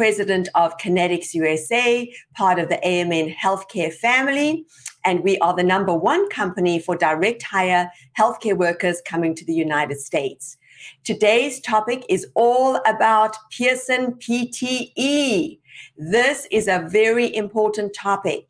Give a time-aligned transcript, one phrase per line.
[0.00, 4.64] president of Connetics USA, part of the AMN healthcare family.
[5.04, 9.52] And we are the number one company for direct hire healthcare workers coming to the
[9.52, 10.56] United States.
[11.04, 15.58] Today's topic is all about Pearson PTE.
[15.98, 18.48] This is a very important topic.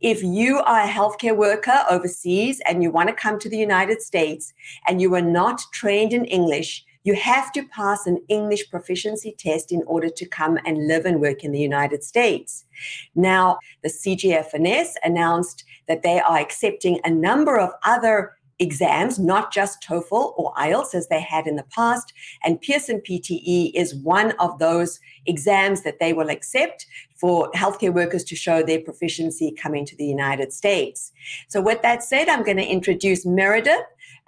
[0.00, 4.02] If you are a healthcare worker overseas and you want to come to the United
[4.02, 4.54] States
[4.86, 9.72] and you are not trained in English, you have to pass an English proficiency test
[9.72, 12.64] in order to come and live and work in the United States.
[13.14, 18.32] Now, the CGFNS announced that they are accepting a number of other
[18.62, 22.12] exams, not just TOEFL or IELTS as they had in the past.
[22.44, 28.24] And Pearson PTE is one of those exams that they will accept for healthcare workers
[28.24, 31.12] to show their proficiency coming to the United States.
[31.48, 33.82] So, with that said, I'm going to introduce Meredith.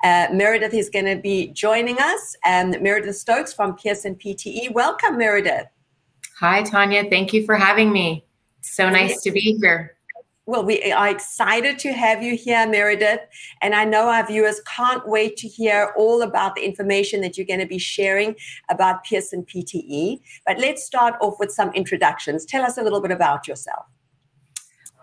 [0.05, 2.37] Uh, Meredith is going to be joining us.
[2.45, 4.73] and Meredith Stokes from Pearson PTE.
[4.73, 5.67] Welcome, Meredith.
[6.39, 7.09] Hi, Tanya.
[7.09, 8.27] Thank you for having me.
[8.61, 9.97] So nice to be here.
[10.47, 13.21] Well, we are excited to have you here, Meredith.
[13.63, 17.47] And I know our viewers can't wait to hear all about the information that you're
[17.47, 18.37] going to be sharing
[18.69, 20.21] about Pearson PTE.
[20.47, 22.45] But let's start off with some introductions.
[22.45, 23.87] Tell us a little bit about yourself.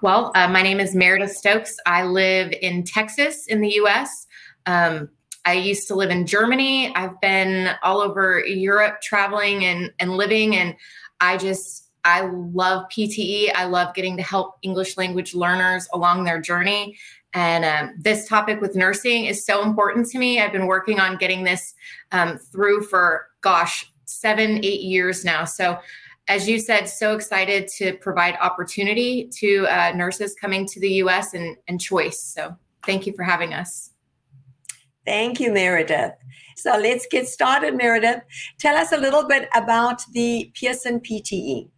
[0.04, 1.76] Well, uh, my name is Meredith Stokes.
[1.88, 4.28] I live in Texas in the US.
[4.66, 5.09] Um,
[5.45, 6.94] I used to live in Germany.
[6.95, 10.76] I've been all over Europe traveling and, and living, and
[11.20, 13.52] I just I love PTE.
[13.56, 16.98] I love getting to help English language learners along their journey.
[17.34, 20.42] And um, this topic with nursing is so important to me.
[20.42, 21.73] I've been working on getting this
[22.11, 25.45] um, through for, gosh, seven, eight years now.
[25.45, 25.80] So,
[26.28, 31.33] as you said, so excited to provide opportunity to uh, nurses coming to the US
[31.33, 32.22] and, and choice.
[32.22, 32.55] So,
[32.86, 33.91] thank you for having us.
[35.06, 36.14] Thank you, Meredith.
[36.58, 38.22] So, let's get started, Meredith.
[38.60, 41.70] Tell us a little bit about the Pearson PTE.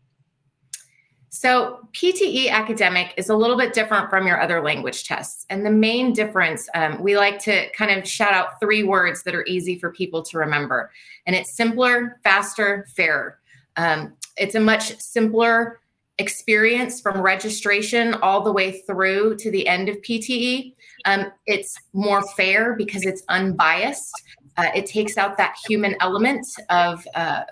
[1.30, 5.46] So, PTE academic is a little bit different from your other language tests.
[5.50, 9.34] And the main difference, um, we like to kind of shout out three words that
[9.34, 10.92] are easy for people to remember.
[11.26, 13.40] And it's simpler, faster, fairer.
[13.78, 15.80] Um, it's a much simpler
[16.20, 20.76] experience from registration all the way through to the end of PTE.
[21.06, 24.14] Um, it's more fair because it's unbiased.
[24.58, 27.44] Uh, it takes out that human element of uh,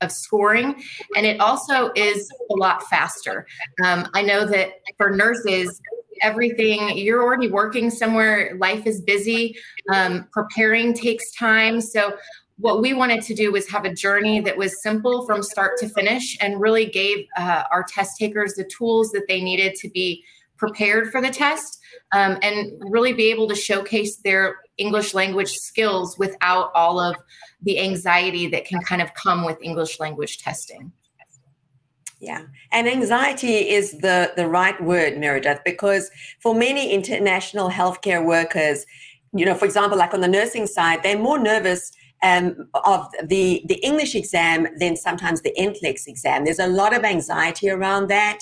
[0.00, 0.82] of scoring.
[1.16, 3.46] And it also is a lot faster.
[3.84, 5.80] Um, I know that for nurses,
[6.22, 9.56] everything you're already working somewhere, life is busy,
[9.92, 11.80] um, preparing takes time.
[11.80, 12.16] So,
[12.56, 15.88] what we wanted to do was have a journey that was simple from start to
[15.88, 20.22] finish and really gave uh, our test takers the tools that they needed to be
[20.60, 21.80] prepared for the test
[22.12, 27.16] um, and really be able to showcase their English language skills without all of
[27.62, 30.92] the anxiety that can kind of come with English language testing.
[32.20, 36.10] Yeah, and anxiety is the the right word, Meredith, because
[36.40, 38.84] for many international healthcare workers,
[39.32, 41.90] you know, for example, like on the nursing side, they're more nervous
[42.22, 46.44] um, of the, the English exam than sometimes the NCLEX exam.
[46.44, 48.38] There's a lot of anxiety around that.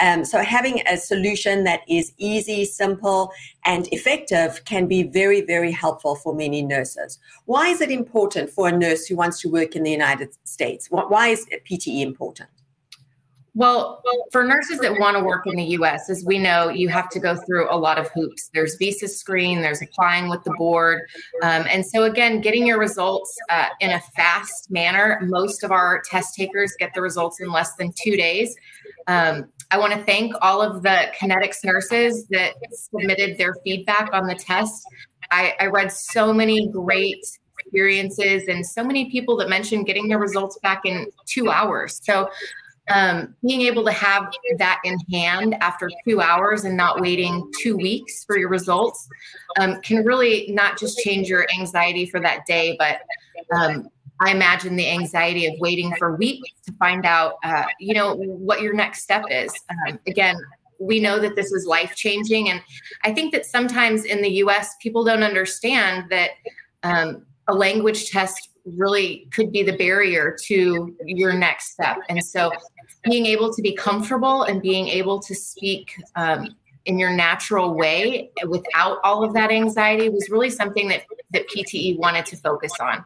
[0.00, 3.32] Um, so having a solution that is easy, simple,
[3.64, 7.18] and effective can be very, very helpful for many nurses.
[7.46, 10.88] Why is it important for a nurse who wants to work in the United States?
[10.90, 12.50] Why is PTE important?
[13.54, 17.08] Well, for nurses that want to work in the US, as we know, you have
[17.10, 18.50] to go through a lot of hoops.
[18.54, 21.02] There's visa screen, there's applying with the board.
[21.42, 26.00] Um, and so, again, getting your results uh, in a fast manner, most of our
[26.08, 28.54] test takers get the results in less than two days.
[29.08, 34.26] Um, I want to thank all of the Connetics nurses that submitted their feedback on
[34.26, 34.82] the test.
[35.30, 37.24] I, I read so many great
[37.60, 42.00] experiences and so many people that mentioned getting their results back in two hours.
[42.02, 42.30] So
[42.90, 47.76] um, being able to have that in hand after two hours and not waiting two
[47.76, 49.08] weeks for your results
[49.58, 53.00] um, can really not just change your anxiety for that day, but
[53.56, 53.88] um,
[54.20, 58.60] I imagine the anxiety of waiting for weeks to find out, uh, you know, what
[58.60, 59.52] your next step is.
[59.70, 60.36] Um, again,
[60.78, 62.62] we know that this is life changing, and
[63.04, 64.74] I think that sometimes in the U.S.
[64.80, 66.30] people don't understand that
[66.82, 71.98] um, a language test really could be the barrier to your next step.
[72.08, 72.52] And so,
[73.04, 78.30] being able to be comfortable and being able to speak um, in your natural way
[78.46, 83.04] without all of that anxiety was really something that that PTE wanted to focus on.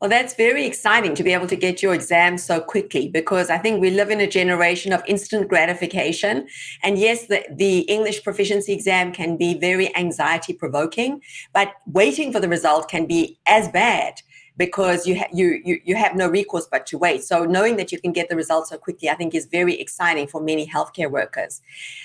[0.00, 3.58] Well, that's very exciting to be able to get your exam so quickly because I
[3.58, 6.46] think we live in a generation of instant gratification.
[6.84, 11.20] And yes, the, the English proficiency exam can be very anxiety provoking,
[11.52, 14.22] but waiting for the result can be as bad
[14.56, 17.24] because you, ha- you, you, you have no recourse but to wait.
[17.24, 20.28] So knowing that you can get the results so quickly, I think is very exciting
[20.28, 21.60] for many healthcare workers.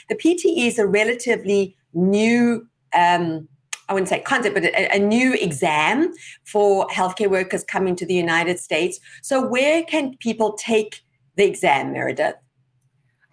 [0.09, 3.47] The PTE is a relatively new um,
[3.89, 6.13] I wouldn't say concept, but a, a, new exam
[6.45, 8.99] for healthcare workers coming to the United States.
[9.21, 11.01] So, where can people take
[11.35, 12.35] the exam, Meredith?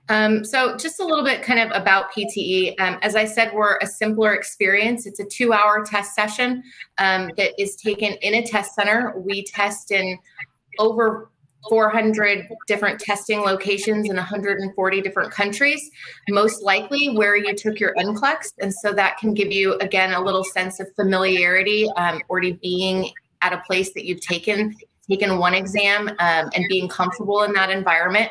[0.09, 2.81] Um, so, just a little bit kind of about PTE.
[2.81, 5.07] Um, as I said, we're a simpler experience.
[5.07, 6.65] It's a two hour test session
[6.99, 9.15] um, that is taken in a test center.
[9.17, 10.19] We test in
[10.79, 11.31] over
[11.69, 15.91] 400 different testing locations in 140 different countries,
[16.29, 18.53] most likely where you took your NCLEX.
[18.61, 23.11] And so that can give you, again, a little sense of familiarity, um, already being
[23.43, 24.77] at a place that you've taken
[25.11, 28.31] taken one exam um, and being comfortable in that environment.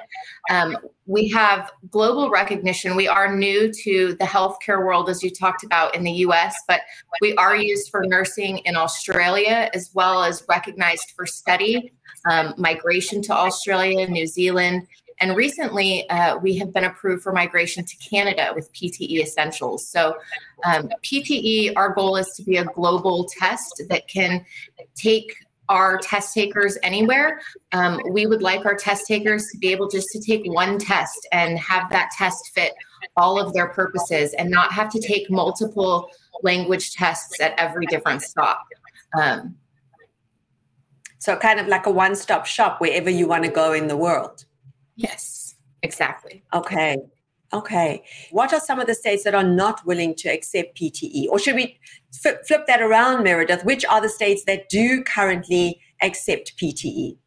[0.49, 2.95] Um, we have global recognition.
[2.95, 6.81] We are new to the healthcare world, as you talked about in the US, but
[7.21, 11.91] we are used for nursing in Australia as well as recognized for study,
[12.29, 14.87] um, migration to Australia, New Zealand.
[15.21, 19.85] And recently, uh, we have been approved for migration to Canada with PTE Essentials.
[19.85, 20.15] So,
[20.63, 24.45] um, PTE, our goal is to be a global test that can
[24.95, 25.35] take
[25.69, 27.39] our test takers anywhere.
[27.71, 31.27] Um, we would like our test takers to be able just to take one test
[31.31, 32.73] and have that test fit
[33.15, 36.09] all of their purposes and not have to take multiple
[36.43, 38.65] language tests at every different stop.
[39.17, 39.55] Um,
[41.19, 43.97] so, kind of like a one stop shop wherever you want to go in the
[43.97, 44.45] world.
[44.95, 46.43] Yes, exactly.
[46.53, 46.97] Okay.
[47.51, 48.03] Okay.
[48.31, 51.27] What are some of the states that are not willing to accept PTE?
[51.29, 51.79] Or should we
[52.11, 53.65] flip, flip that around, Meredith?
[53.65, 57.17] Which are the states that do currently accept PTE?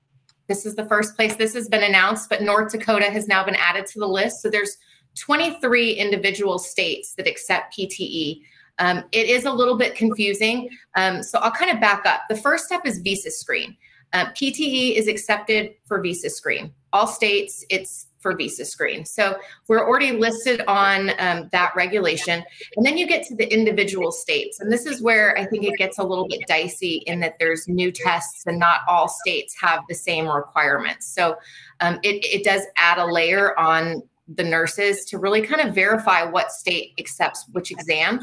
[0.48, 3.56] This is the first place this has been announced, but North Dakota has now been
[3.56, 4.42] added to the list.
[4.42, 4.76] So there's
[5.18, 8.42] 23 individual states that accept PTE.
[8.78, 10.70] Um, it is a little bit confusing.
[10.94, 12.22] Um, so I'll kind of back up.
[12.28, 13.76] The first step is visa screen.
[14.12, 16.72] Uh, PTE is accepted for visa screen.
[16.92, 19.04] All states, it's for visa screen.
[19.04, 19.36] So
[19.68, 22.42] we're already listed on um, that regulation.
[22.76, 24.60] And then you get to the individual states.
[24.60, 27.68] And this is where I think it gets a little bit dicey in that there's
[27.68, 31.06] new tests and not all states have the same requirements.
[31.06, 31.36] So
[31.80, 36.22] um, it, it does add a layer on the nurses to really kind of verify
[36.22, 38.20] what state accepts which exam.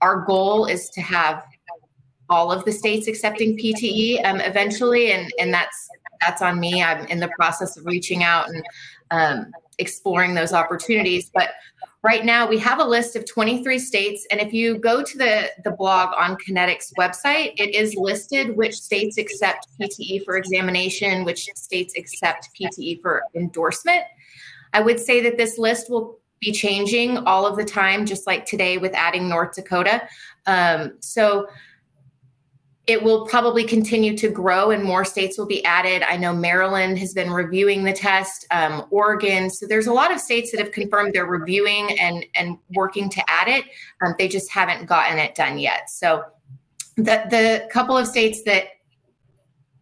[0.00, 1.42] Our goal is to have
[2.28, 5.88] all of the states accepting PTE um, eventually, and and that's
[6.20, 6.82] that's on me.
[6.82, 8.62] I'm in the process of reaching out and
[9.10, 11.30] um, exploring those opportunities.
[11.34, 11.50] But
[12.02, 15.50] right now, we have a list of 23 states, and if you go to the
[15.64, 21.48] the blog on Connetics website, it is listed which states accept PTE for examination, which
[21.54, 24.04] states accept PTE for endorsement.
[24.72, 28.46] I would say that this list will be changing all of the time, just like
[28.46, 30.08] today with adding North Dakota.
[30.46, 31.48] Um, so
[32.90, 36.02] it will probably continue to grow and more states will be added.
[36.02, 39.48] I know Maryland has been reviewing the test, um, Oregon.
[39.48, 43.22] So there's a lot of states that have confirmed they're reviewing and, and working to
[43.30, 43.64] add it.
[44.04, 45.88] Um, they just haven't gotten it done yet.
[45.88, 46.24] So
[46.96, 48.64] the, the couple of states that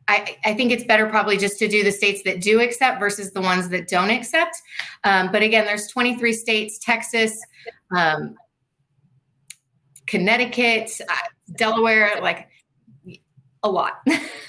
[0.07, 3.33] I, I, think it's better probably just to do the states that do accept versus
[3.33, 4.57] the ones that don't accept.
[5.05, 7.38] Um, but again, there's 23 states, Texas,
[7.97, 8.37] um,
[10.07, 11.15] Connecticut, uh,
[11.57, 12.49] Delaware, like
[13.62, 14.00] a lot.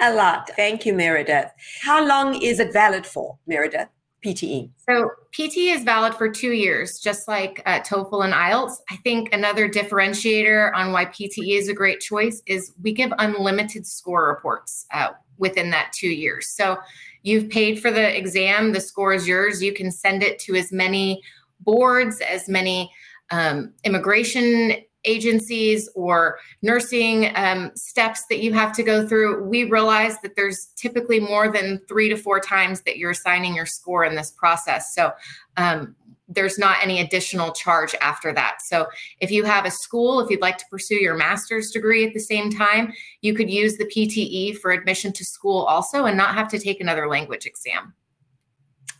[0.00, 0.50] a lot.
[0.56, 1.50] Thank you, Meredith.
[1.82, 3.88] How long is it valid for, Meredith?
[4.24, 4.70] PTE?
[4.88, 8.76] So PTE is valid for two years, just like uh, TOEFL and IELTS.
[8.90, 13.86] I think another differentiator on why PTE is a great choice is we give unlimited
[13.86, 16.48] score reports uh, within that two years.
[16.48, 16.78] So
[17.22, 19.62] you've paid for the exam, the score is yours.
[19.62, 21.20] You can send it to as many
[21.60, 22.90] boards, as many
[23.30, 30.20] um, immigration agencies or nursing um, steps that you have to go through, we realize
[30.22, 34.14] that there's typically more than three to four times that you're assigning your score in
[34.14, 34.94] this process.
[34.94, 35.12] So
[35.56, 35.94] um,
[36.28, 38.62] there's not any additional charge after that.
[38.62, 38.86] So
[39.20, 42.20] if you have a school, if you'd like to pursue your master's degree at the
[42.20, 46.48] same time, you could use the PTE for admission to school also and not have
[46.48, 47.94] to take another language exam.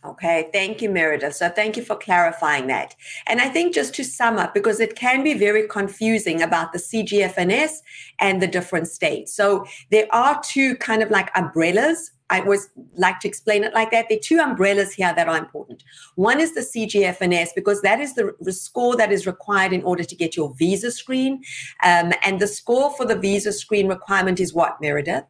[0.05, 1.35] Okay, thank you, Meredith.
[1.35, 2.95] So, thank you for clarifying that.
[3.25, 6.79] And I think just to sum up, because it can be very confusing about the
[6.79, 7.77] CGFNS
[8.19, 9.33] and the different states.
[9.33, 12.11] So, there are two kind of like umbrellas.
[12.29, 14.07] I always like to explain it like that.
[14.09, 15.83] There are two umbrellas here that are important.
[16.15, 20.15] One is the CGFNS, because that is the, score that is required in order to
[20.15, 21.43] get your visa screen.
[21.83, 25.25] Um, and the score for the visa screen requirement is what, Meredith?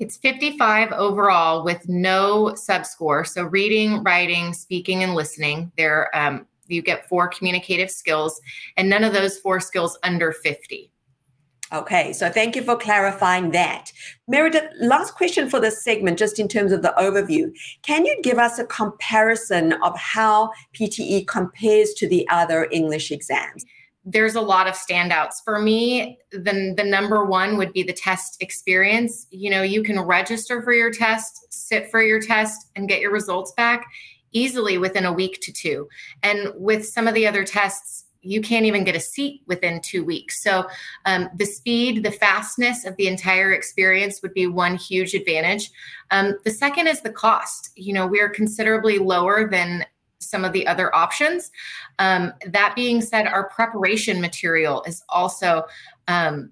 [0.00, 3.26] It's 55 overall with no subscore.
[3.26, 5.70] So reading, writing, speaking, and listening.
[5.76, 8.40] There, um, you get four communicative skills,
[8.78, 10.90] and none of those four skills under 50.
[11.72, 13.92] Okay, so thank you for clarifying that.
[14.26, 17.52] Meredith, last question for this segment, just in terms of the overview.
[17.82, 23.66] Can you give us a comparison of how PTE compares to the other English exams?
[24.04, 25.34] There's a lot of standouts.
[25.44, 29.26] For me the, the number one would be the test experience.
[29.30, 33.12] You know you can register for your test sit for your test and get your
[33.12, 33.86] results back
[34.32, 35.88] easily within a week to two.
[36.22, 40.04] And with some of the other tests you can't even get a seat within two
[40.04, 40.42] weeks.
[40.42, 40.66] So
[41.06, 45.70] um, the speed the fastness of the entire experience would be one huge advantage.
[46.10, 47.70] Um, the second is the cost.
[47.76, 49.84] You know we're considerably lower than
[50.20, 51.50] some of the other options.
[51.98, 55.64] Um, that being said, our preparation material is also
[56.08, 56.50] um,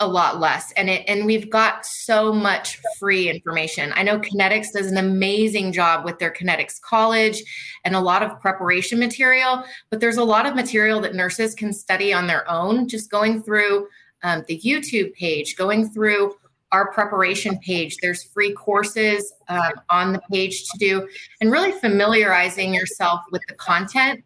[0.00, 4.68] a lot less and it and we've got so much free information i know Connetics
[4.72, 7.42] does an amazing job with their Connetics college
[7.84, 11.72] and a lot of preparation material but there's a lot of material that nurses can
[11.72, 13.88] study on their own just going through
[14.22, 16.32] um, the youtube page going through
[16.72, 17.96] our preparation page.
[18.02, 21.08] There's free courses um, on the page to do,
[21.40, 24.24] and really familiarizing yourself with the content.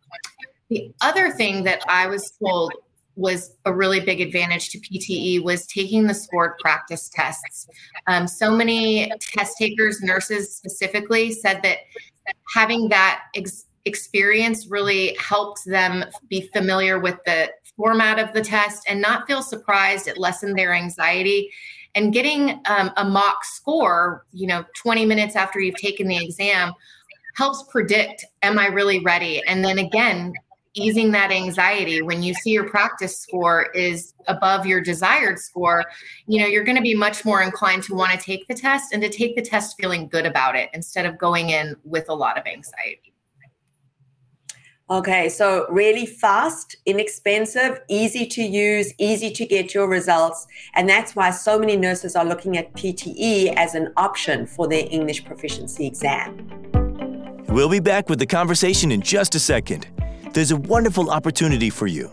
[0.68, 2.72] The other thing that I was told
[3.14, 7.68] was a really big advantage to PTE was taking the scored practice tests.
[8.06, 11.78] Um, so many test takers, nurses specifically, said that
[12.54, 18.84] having that ex- experience really helped them be familiar with the format of the test
[18.88, 20.08] and not feel surprised.
[20.08, 21.50] It lessened their anxiety
[21.94, 26.72] and getting um, a mock score you know 20 minutes after you've taken the exam
[27.36, 29.42] helps predict am i really ready?
[29.46, 30.32] And then again
[30.74, 35.84] easing that anxiety when you see your practice score is above your desired score
[36.26, 38.92] you know you're going to be much more inclined to want to take the test
[38.92, 42.14] and to take the test feeling good about it instead of going in with a
[42.14, 43.11] lot of anxiety
[44.90, 50.46] Okay, so really fast, inexpensive, easy to use, easy to get your results.
[50.74, 54.86] And that's why so many nurses are looking at PTE as an option for their
[54.90, 56.48] English proficiency exam.
[57.48, 59.86] We'll be back with the conversation in just a second.
[60.32, 62.10] There's a wonderful opportunity for you.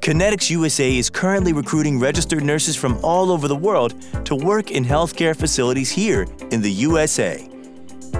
[0.00, 3.94] Connetics USA is currently recruiting registered nurses from all over the world
[4.26, 7.48] to work in healthcare facilities here in the USA.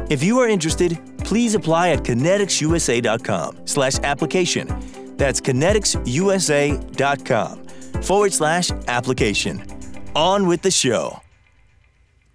[0.09, 4.69] If you are interested, please apply at conneticsusa.com slash application.
[5.17, 7.65] That's conneticsusa.com
[8.03, 9.65] forward slash application.
[10.15, 11.21] On with the show.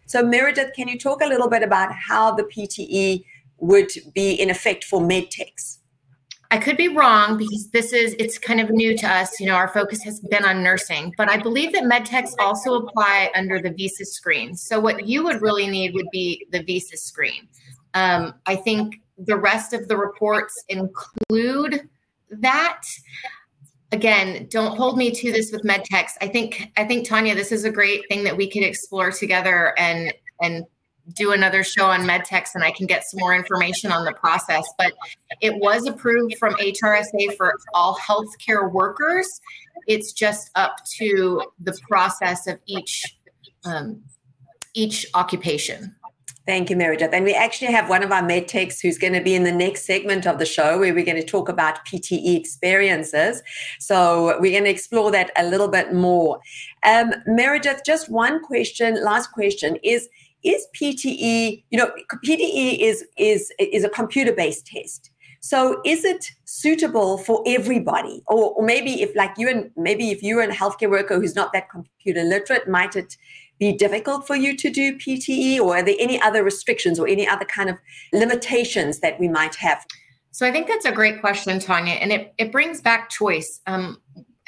[0.07, 3.23] So, Meredith, can you talk a little bit about how the PTE
[3.57, 5.79] would be in effect for medtechs?
[6.49, 9.37] I could be wrong because this is it's kind of new to us.
[9.39, 13.31] You know, our focus has been on nursing, but I believe that medtechs also apply
[13.35, 14.55] under the visa screen.
[14.55, 17.49] So what you would really need would be the visa screen.
[17.97, 21.89] Um, I think the rest of the reports include
[22.29, 22.83] that.
[23.91, 26.11] Again, don't hold me to this with medtechs.
[26.21, 29.73] I think I think Tanya, this is a great thing that we could explore together
[29.79, 30.65] and and
[31.13, 34.65] do another show on medtechs and I can get some more information on the process.
[34.77, 34.93] But
[35.41, 39.41] it was approved from HRSA for all healthcare workers.
[39.87, 43.17] It's just up to the process of each
[43.63, 44.03] um,
[44.75, 45.95] each occupation.
[46.47, 47.09] Thank you, Meredith.
[47.11, 49.51] And we actually have one of our med techs who's going to be in the
[49.51, 53.43] next segment of the show where we're going to talk about PTE experiences.
[53.79, 56.39] So we're going to explore that a little bit more.
[56.83, 60.07] Um, Meredith, just one question, last question is
[60.43, 61.91] is PTE, you know,
[62.25, 65.11] PTE is is is a computer-based test.
[65.41, 68.23] So is it suitable for everybody?
[68.27, 71.51] Or, or maybe if like you and maybe if you're a healthcare worker who's not
[71.53, 73.17] that computer literate, might it
[73.59, 77.27] be difficult for you to do PTE, or are there any other restrictions or any
[77.27, 77.77] other kind of
[78.13, 79.85] limitations that we might have?
[80.31, 83.61] So I think that's a great question, Tanya, and it, it brings back choice.
[83.65, 83.97] Um,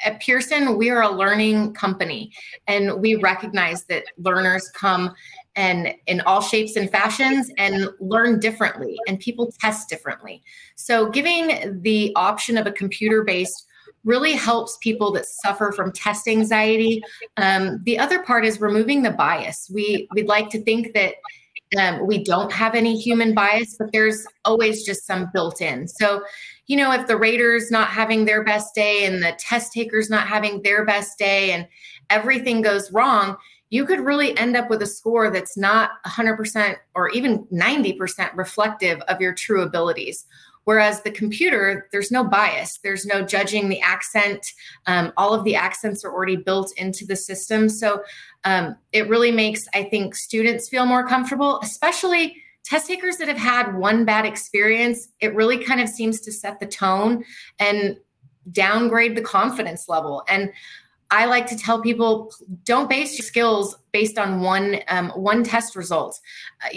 [0.04, 2.32] at Pearson, we are a learning company,
[2.66, 5.14] and we recognize that learners come
[5.56, 10.42] and in all shapes and fashions and learn differently, and people test differently.
[10.76, 13.66] So, giving the option of a computer based
[14.04, 17.02] really helps people that suffer from test anxiety.
[17.36, 19.70] Um, the other part is removing the bias.
[19.72, 21.14] We we'd like to think that
[21.78, 25.86] Um, we don't have any human bias, but there's always just some built in.
[25.86, 26.24] So,
[26.66, 30.26] you know, if the rater's not having their best day and the test taker's not
[30.26, 31.68] having their best day and
[32.08, 33.36] everything goes wrong,
[33.70, 39.00] you could really end up with a score that's not 100% or even 90% reflective
[39.02, 40.26] of your true abilities.
[40.64, 44.46] Whereas the computer, there's no bias, there's no judging the accent.
[44.86, 47.68] Um, all of the accents are already built into the system.
[47.68, 48.02] So
[48.44, 53.38] um, it really makes, I think, students feel more comfortable, especially test takers that have
[53.38, 55.08] had one bad experience.
[55.20, 57.24] It really kind of seems to set the tone
[57.58, 57.96] and
[58.52, 60.22] downgrade the confidence level.
[60.28, 60.52] And
[61.10, 62.32] I like to tell people
[62.64, 66.20] don't base your skills based on one um, one test result.
[66.64, 66.68] Uh,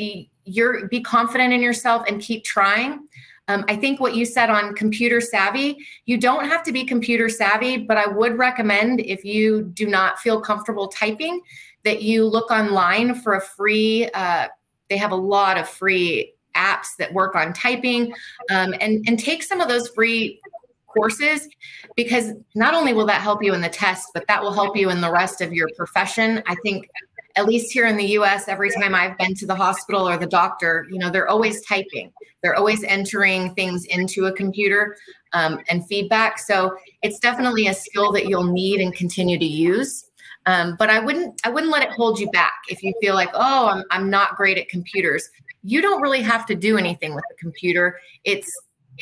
[0.45, 3.07] you're be confident in yourself and keep trying.
[3.47, 7.27] Um, I think what you said on computer savvy, you don't have to be computer
[7.27, 11.41] savvy, but I would recommend if you do not feel comfortable typing,
[11.83, 14.09] that you look online for a free.
[14.13, 14.47] Uh,
[14.89, 18.13] they have a lot of free apps that work on typing,
[18.49, 20.39] um, and and take some of those free
[20.87, 21.49] courses
[21.95, 24.89] because not only will that help you in the test, but that will help you
[24.89, 26.41] in the rest of your profession.
[26.47, 26.87] I think
[27.35, 30.27] at least here in the US, every time I've been to the hospital or the
[30.27, 32.11] doctor, you know, they're always typing,
[32.41, 34.95] they're always entering things into a computer
[35.33, 36.37] um, and feedback.
[36.37, 40.05] So it's definitely a skill that you'll need and continue to use.
[40.45, 43.29] Um, but I wouldn't, I wouldn't let it hold you back if you feel like,
[43.33, 45.27] oh, I'm, I'm not great at computers.
[45.63, 47.97] You don't really have to do anything with the computer.
[48.25, 48.51] It's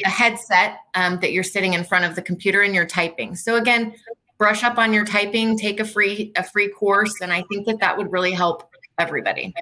[0.06, 3.36] a headset um, that you're sitting in front of the computer and you're typing.
[3.36, 3.94] So again,
[4.42, 7.80] brush up on your typing, take a free a free course, and I think that
[7.80, 8.64] that would really help
[8.98, 9.54] everybody.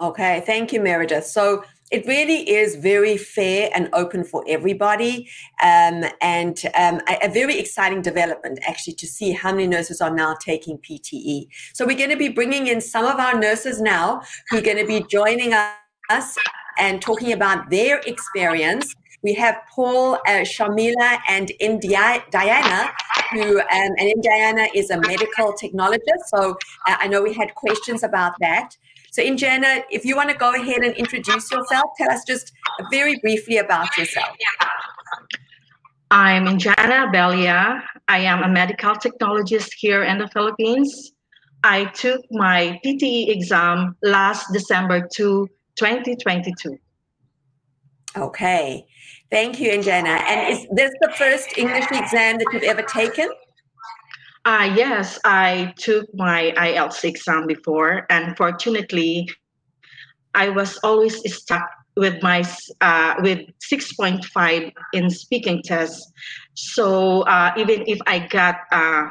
[0.00, 1.26] Okay, thank you, Meredith.
[1.26, 5.28] So it really is very fair and open for everybody,
[5.62, 10.12] um, and um, a, a, very exciting development actually to see how many nurses are
[10.12, 11.46] now taking PTE.
[11.72, 14.78] So we're going to be bringing in some of our nurses now who are going
[14.78, 15.54] to be joining
[16.10, 16.36] us
[16.78, 21.50] and talking about their experience we have Paul, uh, Sharmila, and
[22.30, 22.92] Diana,
[23.32, 23.66] who, um,
[23.98, 26.24] and Diana is a medical technologist.
[26.28, 26.56] So
[26.86, 28.76] uh, I know we had questions about that.
[29.10, 32.52] So, Endiana, if you want to go ahead and introduce yourself, tell us just
[32.90, 34.36] very briefly about yourself.
[36.10, 37.82] I'm Endiana Belia.
[38.06, 41.12] I am a medical technologist here in the Philippines.
[41.64, 46.78] I took my PTE exam last December 2, 2022.
[48.16, 48.86] Okay.
[49.30, 50.20] Thank you, Endiana.
[50.26, 53.28] And is this the first English exam that you've ever taken?
[54.44, 59.28] Uh, yes, I took my IELTS exam before, and fortunately,
[60.34, 62.42] I was always stuck with my
[62.80, 66.10] uh, with 6.5 in speaking test.
[66.54, 69.10] So uh, even if I got uh,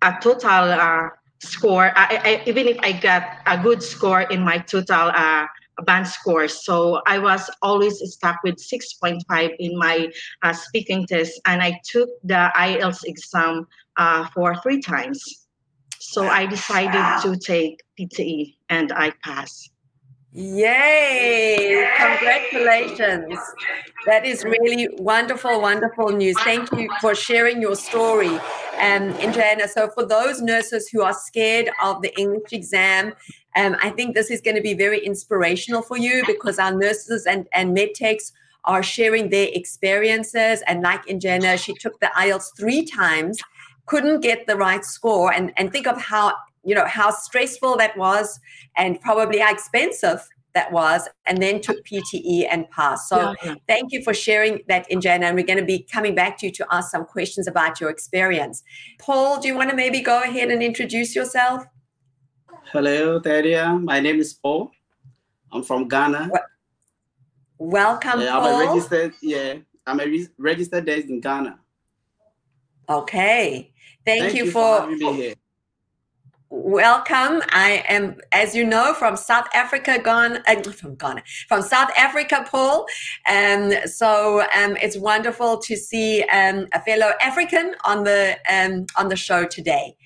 [0.00, 1.08] a total uh,
[1.40, 5.46] score, I, I, even if I got a good score in my total uh,
[5.86, 6.64] band scores.
[6.64, 10.10] So I was always stuck with 6.5 in my
[10.42, 15.46] uh, speaking test, and I took the IELTS exam uh, for three times.
[15.98, 19.70] So I decided to take PTE, and I passed.
[20.32, 21.88] Yay!
[21.96, 23.36] Congratulations.
[24.06, 26.36] That is really wonderful, wonderful news.
[26.40, 28.28] Thank you for sharing your story.
[28.28, 33.12] Um, and Joanna, so for those nurses who are scared of the English exam,
[33.56, 37.26] um, I think this is going to be very inspirational for you because our nurses
[37.26, 38.32] and, and med techs
[38.64, 40.62] are sharing their experiences.
[40.66, 43.40] And like Endiana, she took the IELTS three times,
[43.86, 45.32] couldn't get the right score.
[45.32, 46.34] And, and think of how
[46.64, 48.38] you know how stressful that was
[48.76, 53.54] and probably how expensive that was and then took pte and passed so yeah.
[53.68, 56.52] thank you for sharing that Endiana and we're going to be coming back to you
[56.52, 58.62] to ask some questions about your experience
[58.98, 61.64] paul do you want to maybe go ahead and introduce yourself
[62.66, 63.78] hello Tanya.
[63.82, 64.70] my name is paul
[65.52, 66.30] i'm from ghana
[67.58, 68.46] welcome yeah, paul.
[68.46, 69.54] i'm a registered yeah
[69.86, 71.58] i'm a re- registered nurse in ghana
[72.88, 73.72] okay
[74.04, 75.34] thank, thank you, you, for, for
[76.52, 77.42] Welcome.
[77.50, 82.44] I am, as you know, from South Africa, Ghana, uh, from Ghana, from South Africa,
[82.44, 82.86] Paul.
[83.28, 89.08] Um, so um, it's wonderful to see um, a fellow African on the um, on
[89.08, 89.96] the show today.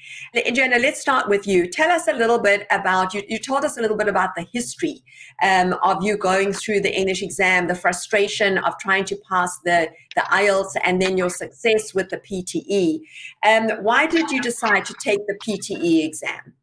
[0.53, 1.69] Jenna, let's start with you.
[1.69, 3.23] Tell us a little bit about you.
[3.29, 5.03] You told us a little bit about the history
[5.43, 9.89] um, of you going through the English exam, the frustration of trying to pass the
[10.17, 13.01] the IELTS, and then your success with the PTE.
[13.47, 16.55] Um, why did you decide to take the PTE exam?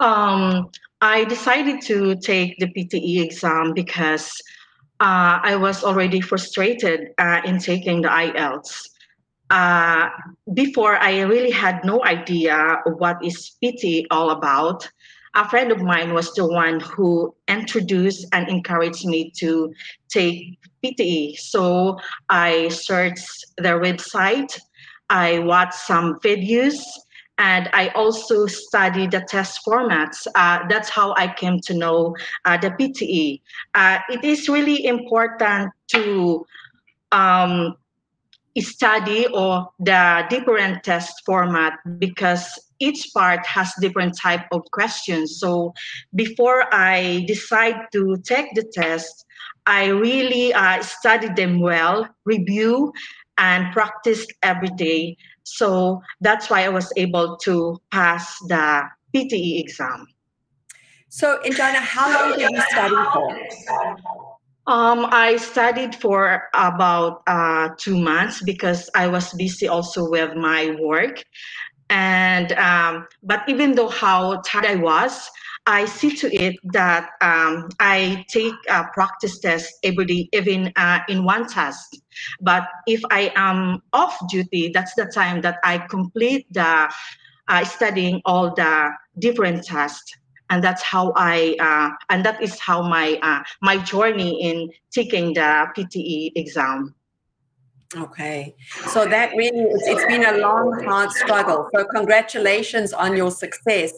[0.00, 4.30] Um, I decided to take the PTE exam because
[5.00, 8.88] uh, I was already frustrated uh, in taking the IELTS.
[9.52, 10.08] Uh,
[10.54, 14.88] before, I really had no idea what is PT all about.
[15.34, 19.72] a friend of mine was the one who introduced and encouraged me to
[20.08, 21.38] take PTE.
[21.38, 24.58] So I searched their website,
[25.08, 26.78] I watched some videos,
[27.38, 30.26] and I also studied the test formats.
[30.34, 33.40] Uh, that's how I came to know uh, the PTE.
[33.74, 36.44] Uh, it is really important to
[37.10, 37.76] um,
[38.60, 45.38] study or the different test format because each part has different type of questions.
[45.38, 45.72] So
[46.14, 49.24] before i decide to take the test
[49.66, 52.92] i really uh, studied them well review
[53.38, 55.16] and practice every day.
[55.44, 58.82] So that's why i was able to pass the
[59.14, 60.06] pte exam.
[61.08, 64.31] So Endiana, how long did you study for
[64.66, 70.76] um, I studied for about uh, two months because I was busy also with my
[70.80, 71.24] work.
[71.90, 75.28] And um, but even though how tired I was,
[75.66, 81.00] I see to it that um, I take a practice test every day, even uh,
[81.08, 81.90] in one task.
[82.40, 86.92] But if I am off duty, that's the time that I complete the
[87.48, 90.12] uh, studying all the different tasks
[90.50, 95.34] and that's how I uh, and that is how my uh, my journey in taking
[95.34, 96.94] the PTE exam.
[97.94, 98.54] Okay,
[98.88, 101.68] so that really it's, it's been a long, hard struggle.
[101.74, 103.92] So congratulations on your success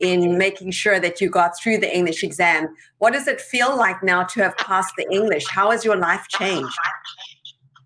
[0.00, 2.68] in making sure that you got through the English exam.
[2.98, 5.46] What does it feel like now to have passed the English?
[5.48, 6.76] How has your life changed?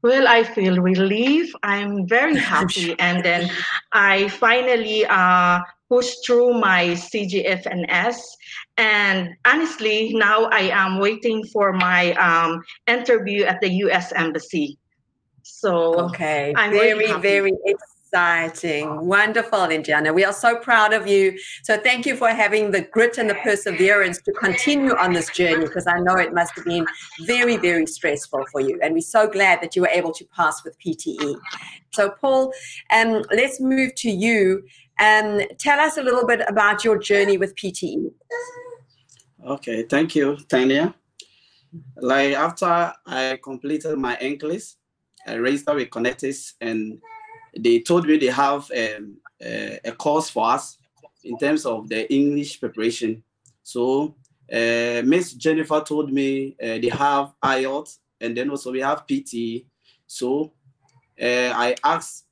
[0.02, 1.52] Well, I feel relief.
[1.62, 3.50] I'm very happy, and then
[3.92, 8.16] I finally uh, pushed through my CGFNS.
[8.78, 14.12] And honestly, now I am waiting for my um, interview at the U.S.
[14.12, 14.78] Embassy.
[15.42, 19.06] So okay, I'm very, very exciting.
[19.06, 20.14] Wonderful, Endiana.
[20.14, 21.38] We are so proud of you.
[21.62, 25.66] So thank you for having the grit and the perseverance to continue on this journey
[25.66, 26.86] because I know it must have been
[27.20, 28.78] very, very stressful for you.
[28.82, 31.36] And we're so glad that you were able to pass with PTE.
[31.90, 32.52] So, Paul,
[32.92, 34.64] um, let's move to you.
[35.00, 38.12] Um, tell us a little bit about your journey with PTE.
[39.46, 40.94] Okay, thank you, Tanya.
[41.96, 44.74] Like after I completed my English,
[45.26, 46.98] I registered with Connetics and
[47.56, 50.76] they told me they have um, uh, a course for us
[51.24, 53.22] in terms of the English preparation.
[53.62, 54.16] So
[54.52, 59.64] uh, Miss Jennifer told me uh, they have IELTS and then also we have PT.
[60.06, 60.52] So
[61.20, 62.26] uh, I asked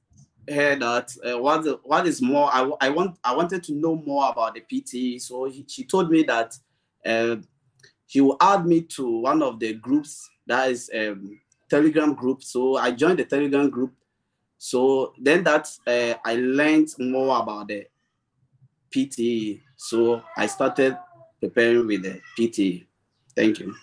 [0.51, 4.31] her that uh, what what is more I, I want I wanted to know more
[4.31, 5.21] about the PT.
[5.21, 6.57] So he, she told me that
[7.05, 7.37] uh,
[8.07, 12.43] he will add me to one of the groups that is um, Telegram group.
[12.43, 13.93] So I joined the Telegram group
[14.59, 17.87] so then that uh, I learned more about the
[18.91, 19.61] PT.
[19.77, 20.99] So I started
[21.41, 22.87] preparing with the PT.
[23.37, 23.75] Thank you.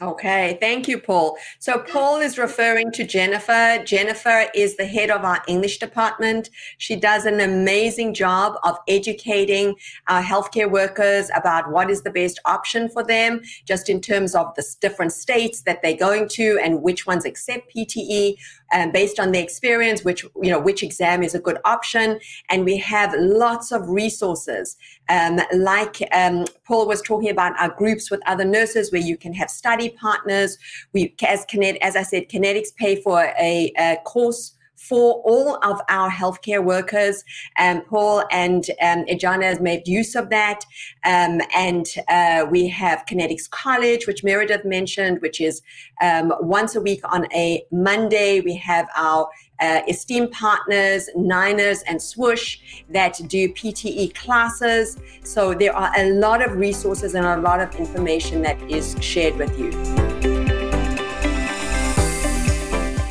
[0.00, 1.36] Okay, thank you, Paul.
[1.58, 3.82] So, Paul is referring to Jennifer.
[3.84, 6.50] Jennifer is the head of our English department.
[6.78, 9.74] She does an amazing job of educating
[10.06, 14.54] our healthcare workers about what is the best option for them, just in terms of
[14.54, 18.36] the different states that they're going to and which ones accept PTE,
[18.72, 22.64] um, based on their experience, which you know which exam is a good option, and
[22.64, 24.76] we have lots of resources.
[25.08, 29.32] Um, like um, Paul was talking about our groups with other nurses, where you can
[29.34, 30.58] have study partners.
[30.92, 31.46] We, as
[31.82, 37.24] as I said, Connetics pay for a, a course for all of our healthcare workers.
[37.58, 40.64] Um, Paul and um, Endiana has made use of that.
[41.04, 45.62] Um, and uh, we have Connetics College, which Meredith mentioned, which is
[46.00, 48.40] um, once a week on a Monday.
[48.40, 49.28] We have our
[49.60, 52.58] uh, esteemed partners, Niners and Swoosh,
[52.90, 54.98] that do PTE classes.
[55.24, 59.36] So there are a lot of resources and a lot of information that is shared
[59.36, 60.17] with you.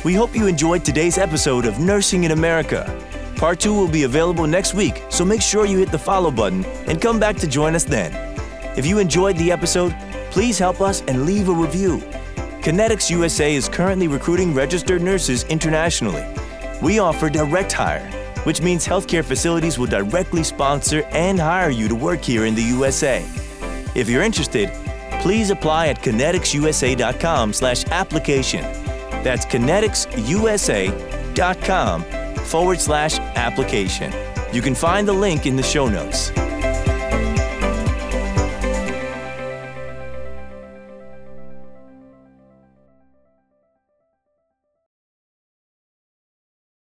[0.08, 2.98] We hope you enjoyed today's episode of Nursing in America.
[3.36, 6.64] Part 2 will be available next week, so make sure you hit the follow button
[6.86, 8.10] and come back to join us then.
[8.74, 9.94] If you enjoyed the episode,
[10.30, 11.98] please help us and leave a review.
[12.62, 16.24] Connetics USA is currently recruiting registered nurses internationally.
[16.80, 18.08] We offer direct hire,
[18.44, 22.62] which means healthcare facilities will directly sponsor and hire you to work here in the
[22.62, 23.22] USA.
[23.94, 24.70] If you're interested,
[25.20, 28.77] please apply at conneticsusa.com/application.
[29.22, 32.04] That's conneticsusa.com
[32.44, 34.12] forward slash application.
[34.52, 36.32] You can find the link in the show notes.